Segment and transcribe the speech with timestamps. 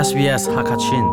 [0.00, 1.04] SBS Hakachin.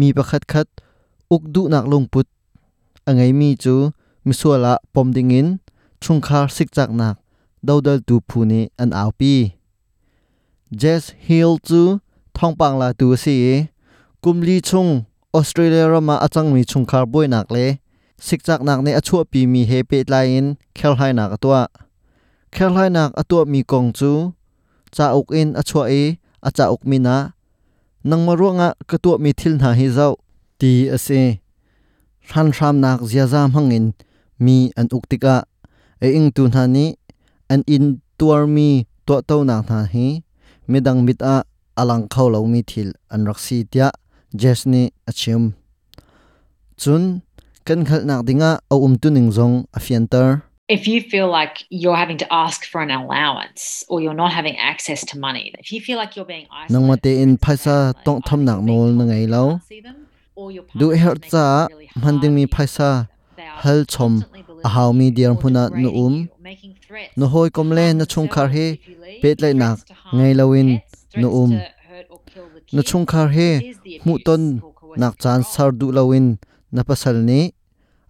[0.00, 0.66] มีประคัดคัด
[1.30, 2.26] อุกดุนักลงปุต
[3.06, 3.74] อังไงมีจู
[4.26, 5.46] มิสัวละปอมดิงิน
[6.02, 7.14] ชงคาร์สิกจักนัก
[7.66, 9.34] ดาวเดลดูพูนีอันอาวปี
[10.78, 11.82] เจสฮิลจู
[12.36, 13.36] ท่องปังลาดูสี
[14.24, 14.88] กุมลีชง
[15.34, 17.66] ออสเตรเลียรมาอาจังมีชงคาร์บอยนักเล่
[18.26, 21.58] สิกจักนักในอชัวปีมีเฮเปตไลน์เคลไฮนักตัว
[22.52, 24.12] เคลไฮนักอตัวมีกองจู
[24.94, 25.92] จ้าอุกอินอชัวเอ
[26.44, 27.16] อาจาอุกมินะ
[28.10, 30.08] นังมาร่วงะกตัวมีทิลนาฮิเจ้า
[30.60, 31.08] ตีเอเซ
[32.30, 33.84] รันรามนักเจียจามหังอิน
[34.44, 35.36] มีอันอุกติกะ
[36.00, 36.86] เออิงตุนฮานี
[37.50, 37.84] อันอิน
[38.18, 38.68] ตัวมี
[39.06, 40.06] ตัวเต้านักนาฮี
[40.70, 41.36] มิดังมิดอะ
[41.78, 43.86] อลังเข้าเรามีทิลอันรักสีเตีย
[44.38, 45.42] เจสเนีอชิม
[46.80, 47.02] จุน
[47.68, 50.28] kan khal nak dinga au um tu ning zong a fiantar
[50.68, 54.56] if you feel like you're having to ask for an allowance or you're not having
[54.58, 58.20] access to money, if you feel like you're being isolated, nang mate in phaisa tong
[58.28, 59.44] tham nak nol na ngai lo
[60.80, 61.46] du her cha
[62.02, 62.90] manding mi phaisa
[63.62, 64.12] hal chom
[64.66, 66.14] a haw mi diar huna nu um.
[67.18, 68.66] no hoi komle na chung khar he
[69.22, 69.78] pet lai nak
[70.16, 70.70] ngai lawin
[71.20, 71.52] nu um.
[72.74, 73.48] na chung khar he
[74.04, 74.42] mu ton
[75.00, 76.26] nak chan sar du lawin
[76.74, 77.40] na pasal ni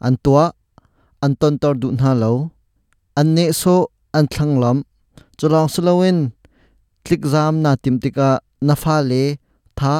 [0.06, 0.44] an tua
[1.24, 2.32] an ton tor du na lo
[3.20, 3.74] an ne so
[4.16, 4.78] an thlang lam
[5.38, 6.18] cholong slowin
[7.04, 8.30] tlik zam na timtika
[8.66, 9.22] na fa le
[9.78, 9.94] tha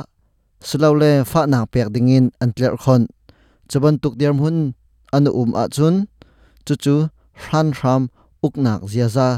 [0.68, 3.02] slow le fa na pek dingin an tler khon
[3.70, 4.58] chaban tuk der hun
[5.16, 5.94] an um a chun
[6.66, 6.94] chu chu
[7.46, 8.02] ran ram
[8.46, 9.28] uknak ziaza,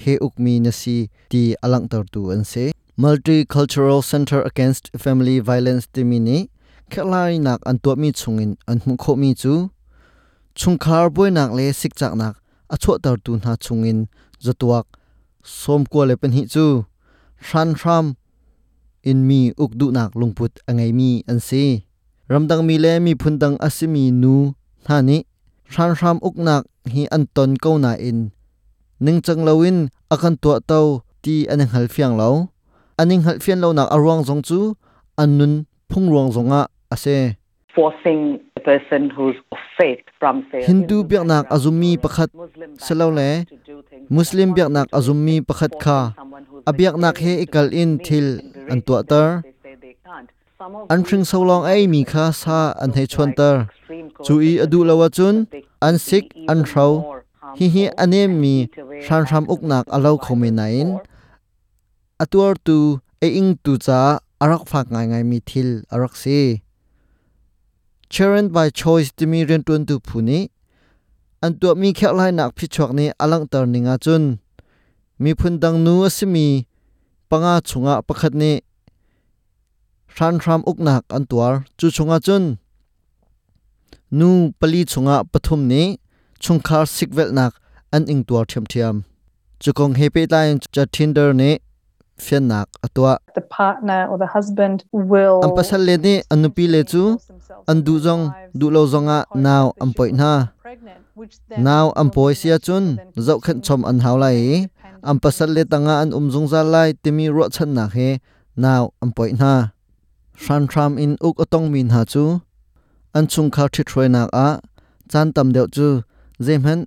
[0.00, 0.96] he ukmi na si
[1.30, 2.64] ti alang tor tu an se
[3.02, 6.38] multicultural center against family violence timini
[6.92, 9.54] khelai nak an to mi chungin an hmu kho mi chu
[10.58, 12.34] chungkhar boi nak le sik chak nak
[12.74, 13.98] acho tar tu na chungin
[14.44, 14.86] zotuak
[15.58, 16.66] som ko le pen hi chu
[17.48, 18.06] ran ram
[19.10, 21.64] in mi ukdu nak lungput angai mi an si
[22.30, 24.34] ramdang mi le mi phundang asimi nu
[24.86, 25.16] thani
[25.74, 28.18] ran ram uknak hi an ton ko na in
[29.04, 29.78] ning chang lawin
[30.14, 30.86] akan to tau
[31.22, 32.30] ti aneng hal fiang lo
[33.00, 34.60] aning hal fian lo nak arwang zong chu
[35.22, 35.52] annun
[35.90, 36.60] phung ruang zonga
[36.94, 37.38] ase
[37.74, 42.30] forcing person who's of faith from say hindu biaknak azumi pakhat
[42.86, 43.44] selo le,
[44.08, 46.00] muslim biaknak azumi pakhat kha
[46.70, 48.40] abiak nak he ikal in thil
[48.72, 49.28] an tua tar,
[50.92, 53.56] an thring so long ai mi kha sa an he chuan tar,
[54.24, 55.46] chu i adu lawa chun,
[55.86, 56.92] an sik an thrau
[57.58, 58.54] hi hi anem mi
[59.08, 60.88] ran ram uknak alo khome nain
[62.22, 62.78] atuar tu
[63.26, 64.00] e ing tu cha
[64.44, 66.38] arak phak ngai ngai mi thil arak si
[68.10, 70.48] Cheren by choice timi ren tun tu phuni
[71.42, 74.24] an tu mi khyak lai nak phi chok ni alang tar ninga chun
[75.22, 76.48] mi phun dang nu asimi
[77.30, 78.52] panga chunga pakhat ni
[80.16, 82.44] ran ram uknak an tuar chu chunga chun
[84.18, 84.28] nu
[84.60, 85.82] pali chunga pathum ni
[86.42, 87.52] chungkhar sikvel nak
[87.94, 88.96] an ing tuar thiam thiam
[89.62, 91.50] chukong hepe lai cha tinder ni
[92.18, 96.80] fian nak atwa the partner or the husband will am pasal le ni anupi le
[96.90, 97.02] chu
[97.70, 98.24] an du zong
[98.58, 100.32] du lo zonga naw am poi na
[101.66, 102.84] naw am poi sia chun
[103.26, 104.66] zau khan chom an haw lai
[105.08, 108.08] am pasal le tanga an um zong za lai timi ro chan na he
[108.62, 109.52] naw am poi na
[110.44, 112.24] ran tram in uk atong min ha chu
[113.16, 114.48] an chung kha thi throi nak a
[115.10, 115.88] chan tam deuh chu
[116.46, 116.80] zemhan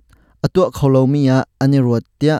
[0.44, 2.36] atua kholo mi ya ani ruat tia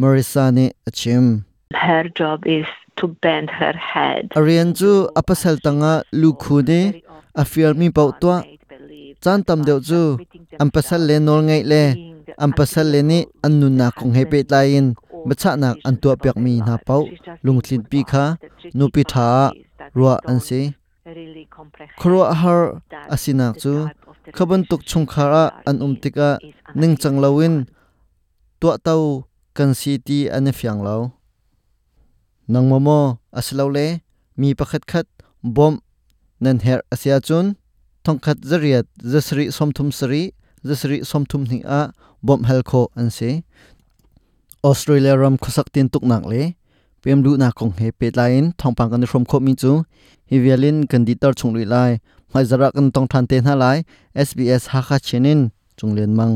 [0.00, 1.26] marisa ne achim
[1.74, 2.66] her job is
[2.96, 4.32] to bend her head.
[4.38, 6.80] Arian chu apasal tanga lu khu de
[7.42, 8.36] afial mi pau tua
[9.22, 10.02] chan tam deuh chu
[10.62, 11.82] am pasal le nol ngai le
[12.44, 14.86] am pasal le ni an nun na kong he pe tain
[15.28, 17.02] bacha nak an tua pek mi na pau
[17.44, 18.24] lungtlin pi kha
[18.78, 19.28] nu pi tha
[19.96, 20.60] ruwa an si
[22.00, 22.62] khruwa har
[23.14, 23.72] asina chu
[24.36, 26.28] khaban tuk chung khara an umtika
[26.80, 27.54] ning changlawin
[28.60, 29.04] tua tau
[29.56, 30.96] kan si ti an fiang lo
[32.52, 33.00] nang momo
[33.38, 33.86] aslo le
[34.36, 35.06] mi pakhat khat
[35.56, 35.74] bom
[36.44, 37.46] nan her asia chun
[38.04, 40.22] thongkhat zariat zasri somthum sari
[40.68, 41.80] zasri somthum ni a
[42.26, 43.30] bom hel kho an se
[44.68, 46.42] australia ram khosak tin tuk nak le
[47.02, 49.72] pem du na kong he pe lain thongpang kan from kho mi chu
[50.30, 51.92] hivialin kan di tar chung lui lai
[52.32, 53.78] mai zara kan tong than te na lai
[54.26, 55.40] sbs ha kha chenin
[55.78, 56.34] chunglen mang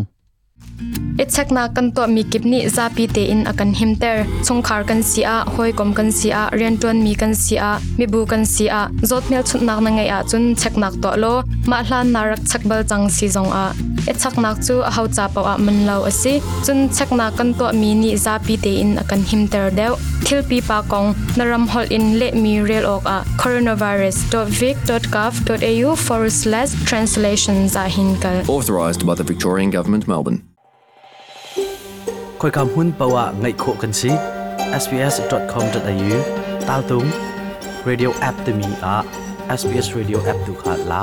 [1.19, 5.93] Ichakna kan to mi kipni zapi te in akan himter chungkhar kan sia hoi kom
[5.93, 8.89] kan sia rentuan mi kan sia mi bu kan sia.
[9.03, 11.43] Zot mel chut nak na ngai a chun cheknak to lo.
[11.67, 13.75] Ma hlan narak chakbal chang si zong a.
[14.07, 17.95] Ichaknak chu a hau cha paw a man lo asi chun chakna kan to mi
[17.95, 19.93] ni zapi te in akan himter deu.
[20.27, 23.19] Thil pi pa kong naram hol in le mi rel ok a.
[23.43, 30.48] coronavirus.vic.gov.au forward slash translations a hinkal authorized by the Victorian Government, Melbourne
[32.39, 34.11] khoi kam hun pawa ngay kho kan si
[34.83, 36.19] sbs.com.au
[36.67, 37.09] tao tung
[37.89, 38.97] radio app te mi a
[39.61, 41.03] sbs radio app tu kha la,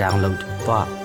[0.00, 1.01] download pa